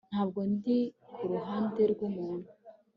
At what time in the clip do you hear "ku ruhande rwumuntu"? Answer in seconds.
1.13-2.49